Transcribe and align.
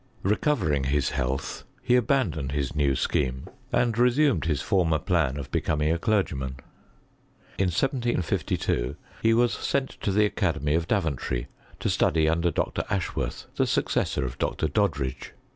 RecoTCF* 0.23 0.75
ing 0.75 0.83
his 0.85 1.11
health, 1.11 1.63
he 1.83 1.95
abandoned 1.95 2.53
his 2.53 2.75
new 2.75 2.95
scheme 2.95 3.45
and 3.71 3.95
resumed 3.99 4.45
his 4.45 4.59
former 4.59 4.97
plan 4.97 5.37
of 5.37 5.51
becoming 5.51 5.91
a 5.93 5.99
clergymaiu 5.99 6.57
In 7.59 7.67
1752 7.67 8.95
he 9.21 9.35
was 9.35 9.53
sent 9.53 9.89
to 10.01 10.11
the 10.11 10.25
academy 10.25 10.73
of 10.73 10.87
Daventry, 10.87 11.49
to 11.79 11.87
study 11.87 12.27
under 12.27 12.49
Dr. 12.49 12.83
Ashworth, 12.89 13.45
the 13.57 13.67
successor 13.67 14.25
of 14.25 14.39
Dr. 14.39 14.67
Doddridge. 14.67 15.33